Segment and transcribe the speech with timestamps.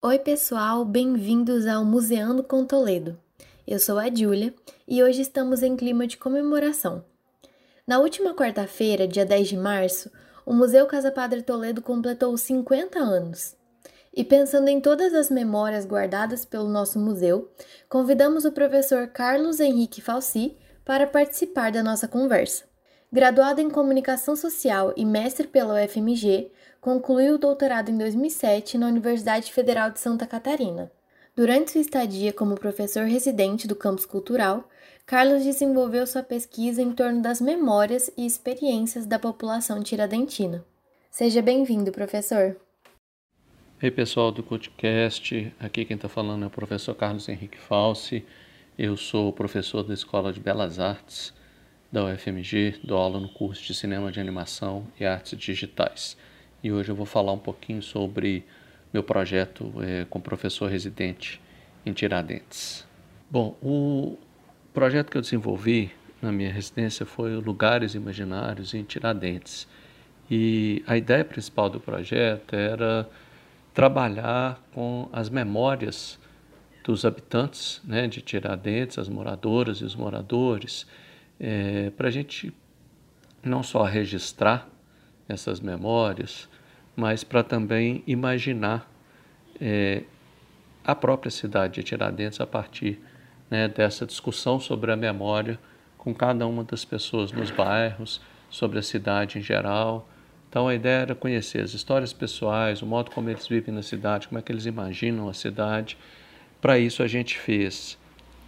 [0.00, 3.18] Oi, pessoal, bem-vindos ao Museando com Toledo.
[3.66, 4.54] Eu sou a Júlia
[4.86, 7.04] e hoje estamos em clima de comemoração.
[7.84, 10.10] Na última quarta-feira, dia 10 de março,
[10.44, 13.56] o Museu Casa Padre Toledo completou 50 anos.
[14.14, 17.50] E pensando em todas as memórias guardadas pelo nosso museu,
[17.88, 22.64] convidamos o professor Carlos Henrique Falsi para participar da nossa conversa.
[23.12, 26.50] Graduado em Comunicação Social e mestre pela UFMG,
[26.80, 30.90] concluiu o doutorado em 2007 na Universidade Federal de Santa Catarina.
[31.36, 34.68] Durante sua estadia como professor residente do campus cultural,
[35.06, 40.64] Carlos desenvolveu sua pesquisa em torno das memórias e experiências da população tiradentina.
[41.08, 42.56] Seja bem-vindo, professor.
[43.80, 48.24] Ei, pessoal do podcast, aqui quem está falando é o professor Carlos Henrique Falsi.
[48.76, 51.32] Eu sou professor da Escola de Belas Artes
[51.90, 56.16] da UFMG, dou aula no curso de Cinema de Animação e Artes Digitais.
[56.62, 58.44] E hoje eu vou falar um pouquinho sobre
[58.92, 61.40] meu projeto é, com professor residente
[61.84, 62.86] em Tiradentes.
[63.30, 64.18] Bom, o
[64.74, 69.68] projeto que eu desenvolvi na minha residência foi Lugares Imaginários em Tiradentes.
[70.30, 73.08] E a ideia principal do projeto era
[73.72, 76.18] trabalhar com as memórias
[76.82, 80.86] dos habitantes né, de Tiradentes, as moradoras e os moradores,
[81.38, 82.52] é, para a gente
[83.42, 84.68] não só registrar
[85.28, 86.48] essas memórias,
[86.94, 88.90] mas para também imaginar
[89.60, 90.02] é,
[90.84, 93.00] a própria cidade de Tiradentes a partir
[93.50, 95.58] né, dessa discussão sobre a memória
[95.98, 100.08] com cada uma das pessoas nos bairros, sobre a cidade em geral.
[100.48, 104.28] Então a ideia era conhecer as histórias pessoais, o modo como eles vivem na cidade,
[104.28, 105.98] como é que eles imaginam a cidade.
[106.60, 107.98] Para isso a gente fez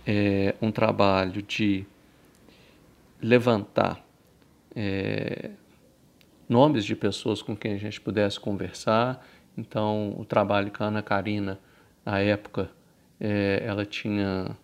[0.07, 1.85] é, um trabalho de
[3.21, 4.05] levantar
[4.75, 5.51] é,
[6.49, 9.27] nomes de pessoas com quem a gente pudesse conversar.
[9.57, 11.59] Então, o trabalho com a Ana Karina,
[12.05, 12.71] na época,
[13.21, 14.57] é, ela tinha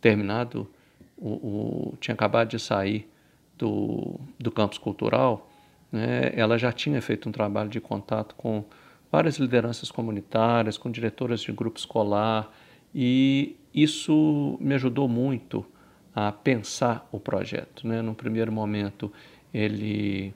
[0.00, 0.68] terminado,
[1.16, 3.08] o, o, tinha acabado de sair
[3.56, 5.48] do, do campus cultural,
[5.92, 8.64] né, ela já tinha feito um trabalho de contato com
[9.10, 12.50] várias lideranças comunitárias, com diretoras de grupo escolar,
[12.94, 15.64] e isso me ajudou muito
[16.14, 17.86] a pensar o projeto.
[17.86, 18.02] Né?
[18.02, 19.12] No primeiro momento,
[19.52, 20.34] ele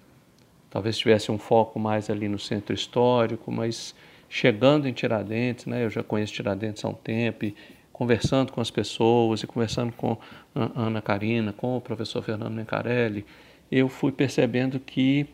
[0.71, 3.95] talvez tivesse um foco mais ali no centro histórico, mas
[4.29, 5.85] chegando em Tiradentes, né?
[5.85, 7.55] eu já conheço Tiradentes há um tempo, e
[7.93, 10.19] conversando com as pessoas e conversando com
[10.55, 13.25] a Ana Karina, com o professor Fernando Mencarelli,
[13.71, 15.27] eu fui percebendo que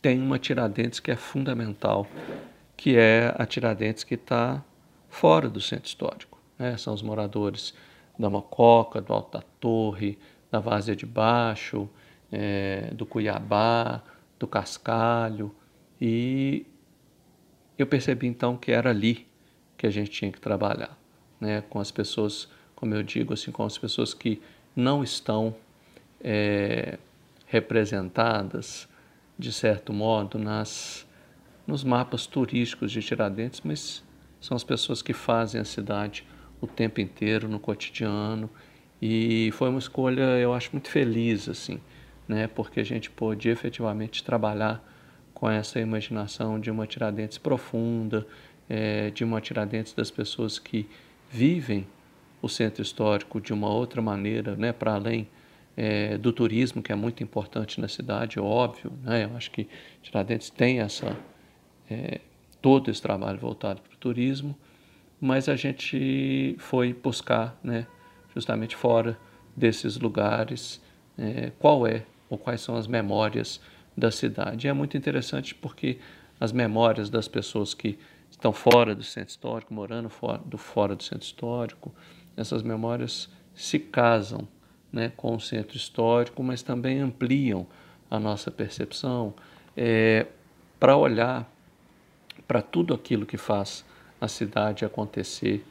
[0.00, 2.06] tem uma Tiradentes que é fundamental,
[2.76, 4.62] que é a Tiradentes que está
[5.08, 6.38] fora do centro histórico.
[6.58, 6.76] Né?
[6.76, 7.74] São os moradores
[8.18, 10.18] da Mococa, do Alto da Torre,
[10.50, 11.88] da Várzea de Baixo,
[12.30, 14.02] é, do Cuiabá,
[14.38, 15.54] do Cascalho.
[16.00, 16.66] E
[17.78, 19.26] eu percebi então que era ali
[19.76, 20.96] que a gente tinha que trabalhar
[21.40, 24.40] né, com as pessoas, como eu digo, assim, com as pessoas que
[24.76, 25.54] não estão
[26.20, 26.98] é,
[27.46, 28.88] representadas,
[29.38, 31.06] de certo modo, nas,
[31.66, 34.04] nos mapas turísticos de Tiradentes, mas
[34.40, 36.24] são as pessoas que fazem a cidade
[36.62, 38.48] o tempo inteiro, no cotidiano.
[39.00, 41.80] E foi uma escolha, eu acho, muito feliz, assim,
[42.28, 44.80] né, porque a gente pôde efetivamente trabalhar
[45.34, 48.24] com essa imaginação de uma Tiradentes profunda,
[48.68, 50.88] é, de uma Tiradentes das pessoas que
[51.28, 51.84] vivem
[52.40, 55.26] o centro histórico de uma outra maneira, né, para além
[55.76, 58.92] é, do turismo, que é muito importante na cidade, é óbvio.
[59.02, 59.66] Né, eu acho que
[60.00, 61.16] Tiradentes tem essa,
[61.90, 62.20] é,
[62.60, 64.56] todo esse trabalho voltado para o turismo,
[65.22, 67.86] mas a gente foi buscar, né,
[68.34, 69.16] justamente fora
[69.56, 70.82] desses lugares,
[71.16, 73.60] é, qual é ou quais são as memórias
[73.96, 74.66] da cidade.
[74.66, 76.00] E é muito interessante porque
[76.40, 77.96] as memórias das pessoas que
[78.28, 81.94] estão fora do centro histórico, morando fora do, fora do centro histórico,
[82.36, 84.48] essas memórias se casam
[84.92, 87.64] né, com o centro histórico, mas também ampliam
[88.10, 89.34] a nossa percepção
[89.76, 90.26] é,
[90.80, 91.48] para olhar
[92.48, 93.84] para tudo aquilo que faz
[94.22, 95.64] a cidade acontecer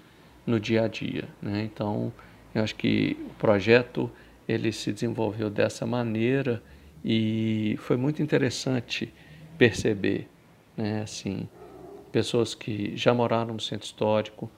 [0.45, 1.24] no dia a dia.
[1.42, 1.63] Né?
[1.63, 2.12] Então,
[2.53, 4.12] eu acho que o projeto
[4.45, 6.62] ele se desenvolveu dessa maneira
[7.03, 9.13] e foi muito interessante
[9.57, 10.27] perceber,
[10.75, 11.48] né, assim,
[12.12, 14.51] pessoas que já moraram no centro histórico,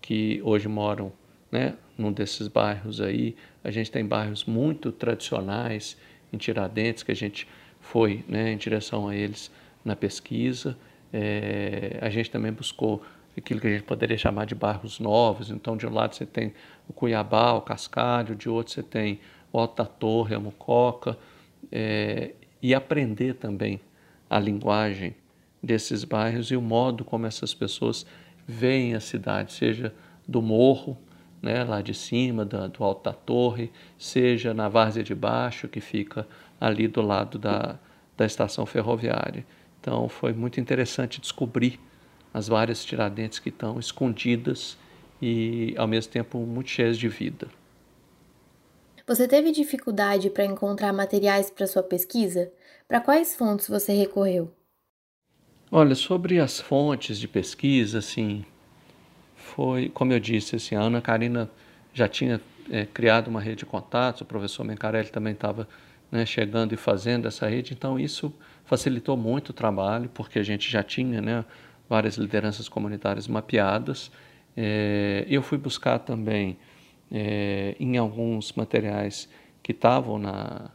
[0.00, 1.12] que hoje moram
[1.50, 3.34] né, num desses bairros aí.
[3.64, 5.96] A gente tem bairros muito tradicionais
[6.32, 7.48] em Tiradentes, que a gente
[7.80, 9.50] foi né, em direção a eles
[9.84, 10.78] na pesquisa.
[11.12, 13.02] É, a gente também buscou
[13.36, 15.50] aquilo que a gente poderia chamar de bairros novos.
[15.50, 16.52] Então, de um lado você tem
[16.88, 19.20] o Cuiabá, o Cascalho, de outro você tem
[19.52, 21.16] o Alto da Torre, a Mucoca,
[21.70, 23.80] é, e aprender também
[24.28, 25.14] a linguagem
[25.62, 28.04] desses bairros e o modo como essas pessoas
[28.46, 29.94] veem a cidade, seja
[30.26, 30.98] do morro,
[31.40, 35.80] né, lá de cima, da, do alto da torre, seja na várzea de baixo, que
[35.80, 36.26] fica
[36.60, 37.78] ali do lado da,
[38.16, 39.44] da estação ferroviária.
[39.80, 41.80] Então foi muito interessante descobrir
[42.32, 44.76] as várias tiradentes que estão escondidas
[45.20, 47.48] e ao mesmo tempo muito cheias de vida.
[49.06, 52.50] Você teve dificuldade para encontrar materiais para sua pesquisa?
[52.88, 54.52] Para quais fontes você recorreu?
[55.70, 58.44] Olha, sobre as fontes de pesquisa, assim,
[59.34, 61.50] foi, como eu disse, assim, a Ana Karina
[61.92, 62.40] já tinha
[62.70, 65.66] é, criado uma rede de contatos, o professor Mencarelli também estava
[66.10, 68.32] né, chegando e fazendo essa rede, então isso
[68.64, 71.44] facilitou muito o trabalho, porque a gente já tinha né,
[71.92, 74.10] várias lideranças comunitárias mapeadas.
[74.56, 76.56] É, eu fui buscar também
[77.10, 79.28] é, em alguns materiais
[79.62, 80.70] que estavam na,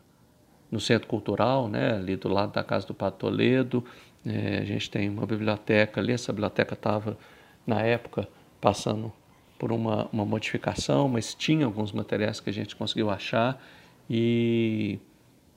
[0.72, 3.84] no Centro Cultural, né, ali do lado da Casa do Pato Toledo.
[4.24, 7.18] É, a gente tem uma biblioteca ali, essa biblioteca estava,
[7.66, 8.30] na época,
[8.62, 9.12] passando
[9.58, 13.60] por uma, uma modificação, mas tinha alguns materiais que a gente conseguiu achar
[14.08, 15.00] e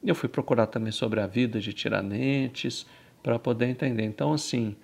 [0.02, 2.86] eu fui procurar também sobre a vida de Tiradentes
[3.22, 4.04] para poder entender.
[4.04, 4.74] Então, assim,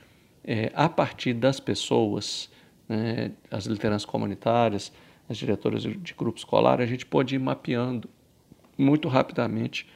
[0.47, 2.49] é, a partir das pessoas,
[2.89, 4.93] né, as lideranças comunitárias,
[5.29, 8.09] as diretoras de, grupo escolar, a gente pôde ir mapeando
[8.79, 9.89] muito rapidamente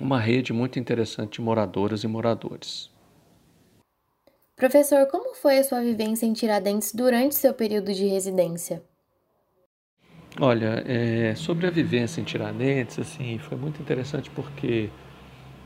[0.00, 2.90] uma rede muito interessante de moradoras e moradores.
[4.56, 8.82] Professor, como foi a sua vivência em Tiradentes durante seu período de residência?
[10.40, 14.90] Olha, é, sobre a vivência em Tiradentes, assim, foi muito interessante porque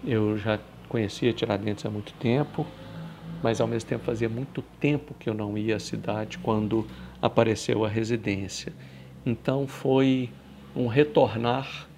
[0.04, 2.66] eu já conhecia Tiradentes há muito tempo,
[3.42, 6.86] mas ao mesmo tempo fazia muito tempo que eu não ia à cidade quando
[7.20, 8.72] apareceu a residência.
[9.24, 10.30] Então foi
[10.74, 11.88] um retornar,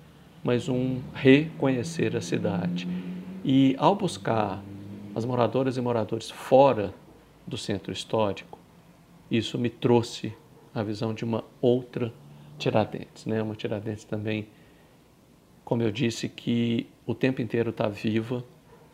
[0.42, 2.88] mas um reconhecer a cidade.
[3.44, 4.62] E ao buscar
[5.14, 6.94] as moradoras e moradores fora
[7.46, 8.58] do centro histórico,
[9.30, 10.32] isso me trouxe
[10.74, 12.12] a visão de uma outra
[12.58, 13.42] Tiradentes, né?
[13.42, 14.46] Uma Tiradentes também,
[15.64, 18.44] como eu disse, que o tempo inteiro está viva,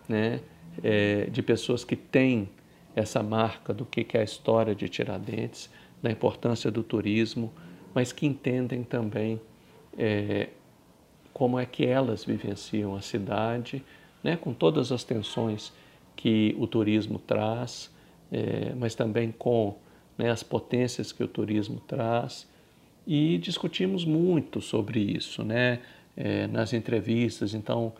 [0.08, 0.40] né?
[0.82, 2.48] É, de pessoas que têm
[2.94, 5.70] essa marca do que é a história de Tiradentes,
[6.02, 7.52] da importância do turismo,
[7.94, 9.40] mas que entendem também
[9.96, 10.48] é,
[11.32, 13.84] como é que elas vivenciam a cidade,
[14.22, 15.72] né, com todas as tensões
[16.16, 17.94] que o turismo traz,
[18.30, 19.76] é, mas também com
[20.16, 22.48] né, as potências que o turismo traz.
[23.06, 25.80] E discutimos muito sobre isso né,
[26.16, 27.54] é, nas entrevistas.
[27.54, 27.92] Então,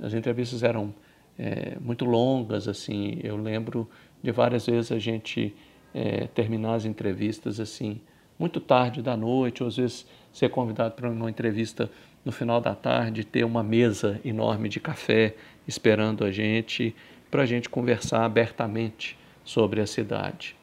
[0.00, 0.94] as entrevistas eram
[1.38, 3.88] é, muito longas, assim, eu lembro
[4.22, 5.54] de várias vezes a gente
[5.94, 8.00] é, terminar as entrevistas assim
[8.38, 11.90] muito tarde da noite, ou às vezes ser convidado para uma entrevista
[12.24, 15.34] no final da tarde, ter uma mesa enorme de café
[15.66, 16.94] esperando a gente,
[17.30, 20.56] para a gente conversar abertamente sobre a cidade.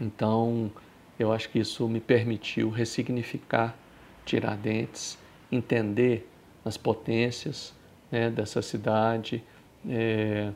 [0.00, 0.70] Então,
[1.18, 3.76] eu acho que isso me permitiu ressignificar
[4.24, 5.18] Tiradentes,
[5.52, 6.28] entender
[6.64, 7.74] as potências
[8.10, 9.42] né, dessa cidade,
[9.88, 10.52] é,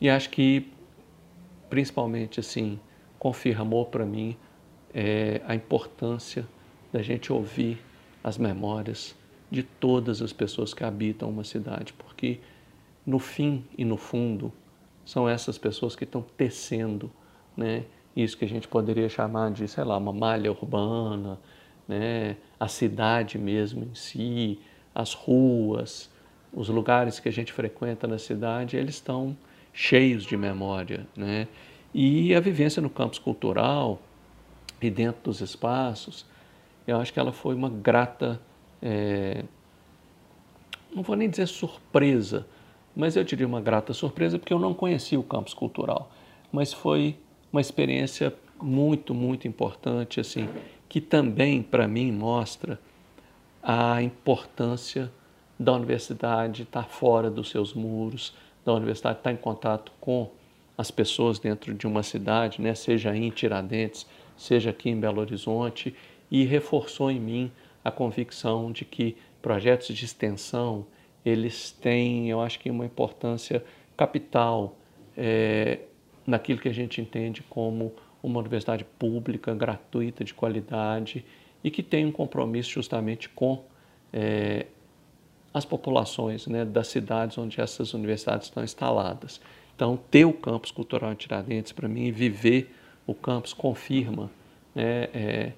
[0.00, 0.70] e acho que,
[1.68, 2.78] principalmente assim,
[3.18, 4.36] confirmou para mim
[4.94, 6.46] é, a importância
[6.92, 7.80] da gente ouvir
[8.22, 9.14] as memórias
[9.50, 12.40] de todas as pessoas que habitam uma cidade, porque
[13.06, 14.52] no fim e no fundo
[15.04, 17.10] são essas pessoas que estão tecendo,
[17.56, 17.84] né?
[18.14, 21.38] Isso que a gente poderia chamar de, sei lá, uma malha urbana,
[21.88, 22.36] né?
[22.60, 24.60] A cidade mesmo em si,
[24.94, 26.10] as ruas,
[26.52, 29.36] os lugares que a gente frequenta na cidade, eles estão
[29.72, 31.48] cheios de memória, né?
[31.94, 34.00] E a vivência no campus cultural
[34.80, 36.26] e dentro dos espaços,
[36.86, 38.40] eu acho que ela foi uma grata,
[38.80, 39.44] é,
[40.94, 42.46] não vou nem dizer surpresa,
[42.94, 46.10] mas eu diria uma grata surpresa porque eu não conhecia o campus cultural,
[46.50, 47.16] mas foi
[47.50, 50.48] uma experiência muito, muito importante, assim,
[50.88, 52.78] que também para mim mostra
[53.62, 55.10] a importância
[55.62, 60.30] da universidade estar fora dos seus muros, da universidade estar em contato com
[60.76, 65.94] as pessoas dentro de uma cidade, né, seja em Tiradentes, seja aqui em Belo Horizonte,
[66.30, 67.52] e reforçou em mim
[67.84, 70.86] a convicção de que projetos de extensão
[71.24, 73.64] eles têm, eu acho que uma importância
[73.96, 74.76] capital
[75.16, 75.80] é,
[76.26, 77.92] naquilo que a gente entende como
[78.22, 81.24] uma universidade pública, gratuita, de qualidade
[81.62, 83.64] e que tem um compromisso justamente com
[84.12, 84.66] é,
[85.52, 89.40] as populações né, das cidades onde essas universidades estão instaladas.
[89.74, 92.74] Então, ter o campus cultural em Tiradentes, para mim, viver
[93.06, 94.30] o campus confirma
[94.74, 95.52] né, é,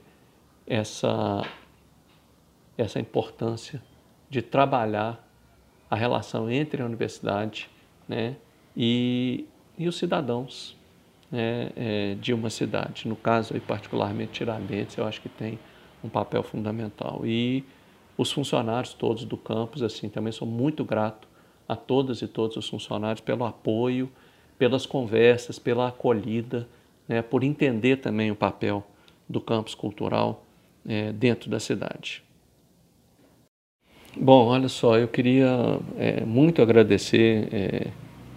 [0.66, 1.42] essa,
[2.76, 3.82] essa importância
[4.30, 5.22] de trabalhar
[5.90, 7.70] a relação entre a universidade
[8.08, 8.36] né,
[8.76, 9.46] e,
[9.78, 10.76] e os cidadãos
[11.30, 13.06] né, é, de uma cidade.
[13.06, 15.58] No caso, aí, particularmente Tiradentes, eu acho que tem
[16.02, 17.22] um papel fundamental.
[17.24, 17.64] E
[18.16, 21.28] os funcionários todos do campus, assim, também sou muito grato
[21.68, 24.10] a todas e todos os funcionários pelo apoio,
[24.58, 26.68] pelas conversas, pela acolhida,
[27.08, 28.84] né, por entender também o papel
[29.28, 30.44] do campus cultural
[30.86, 32.22] é, dentro da cidade.
[34.16, 37.90] Bom, olha só, eu queria é, muito agradecer é,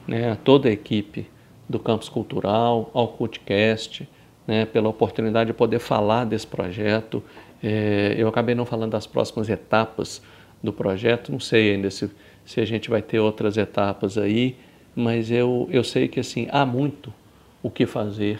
[0.07, 1.27] né, a toda a equipe
[1.69, 4.09] do Campus Cultural, ao CultCast,
[4.47, 7.21] né, pela oportunidade de poder falar desse projeto.
[7.61, 10.21] É, eu acabei não falando das próximas etapas
[10.61, 12.09] do projeto, não sei ainda se,
[12.45, 14.55] se a gente vai ter outras etapas aí,
[14.95, 17.13] mas eu, eu sei que assim há muito
[17.61, 18.39] o que fazer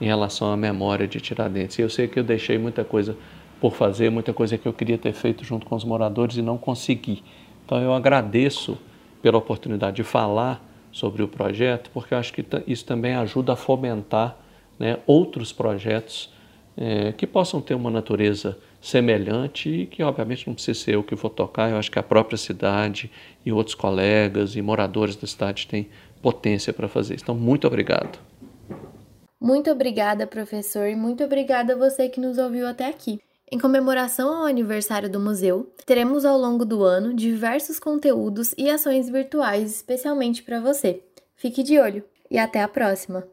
[0.00, 1.78] em relação à memória de Tiradentes.
[1.78, 3.16] Eu sei que eu deixei muita coisa
[3.60, 6.58] por fazer, muita coisa que eu queria ter feito junto com os moradores e não
[6.58, 7.22] consegui.
[7.64, 8.76] Então eu agradeço
[9.22, 13.56] pela oportunidade de falar sobre o projeto, porque eu acho que isso também ajuda a
[13.56, 14.36] fomentar
[14.78, 16.32] né, outros projetos
[16.76, 21.14] é, que possam ter uma natureza semelhante e que, obviamente, não precisa ser eu que
[21.14, 23.10] vou tocar, eu acho que a própria cidade
[23.44, 25.88] e outros colegas e moradores da cidade têm
[26.20, 27.24] potência para fazer isso.
[27.24, 28.18] Então, muito obrigado.
[29.40, 33.20] Muito obrigada, professor, e muito obrigada a você que nos ouviu até aqui.
[33.50, 39.10] Em comemoração ao aniversário do museu, teremos ao longo do ano diversos conteúdos e ações
[39.10, 41.02] virtuais especialmente para você.
[41.36, 43.24] Fique de olho e até a próxima!